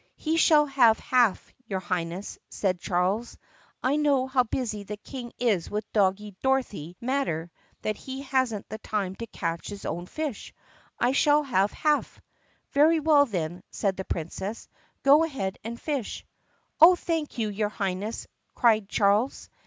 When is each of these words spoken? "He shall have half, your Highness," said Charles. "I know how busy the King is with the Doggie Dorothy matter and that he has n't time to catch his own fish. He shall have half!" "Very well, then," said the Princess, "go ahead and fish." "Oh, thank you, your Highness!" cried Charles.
"He 0.15 0.35
shall 0.35 0.65
have 0.65 0.97
half, 0.97 1.53
your 1.67 1.79
Highness," 1.79 2.39
said 2.49 2.79
Charles. 2.79 3.37
"I 3.83 3.97
know 3.97 4.25
how 4.25 4.41
busy 4.41 4.81
the 4.81 4.97
King 4.97 5.31
is 5.37 5.69
with 5.69 5.83
the 5.91 5.99
Doggie 5.99 6.35
Dorothy 6.41 6.97
matter 6.99 7.41
and 7.51 7.83
that 7.83 7.97
he 7.97 8.23
has 8.23 8.51
n't 8.51 8.65
time 8.81 9.15
to 9.17 9.27
catch 9.27 9.67
his 9.67 9.85
own 9.85 10.07
fish. 10.07 10.55
He 11.03 11.13
shall 11.13 11.43
have 11.43 11.71
half!" 11.71 12.19
"Very 12.71 12.99
well, 12.99 13.27
then," 13.27 13.61
said 13.69 13.95
the 13.95 14.03
Princess, 14.03 14.67
"go 15.03 15.23
ahead 15.23 15.59
and 15.63 15.79
fish." 15.79 16.25
"Oh, 16.79 16.95
thank 16.95 17.37
you, 17.37 17.49
your 17.49 17.69
Highness!" 17.69 18.25
cried 18.55 18.89
Charles. 18.89 19.51